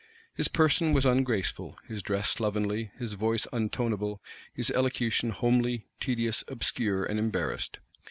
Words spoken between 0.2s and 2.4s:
His person was ungraceful, his dress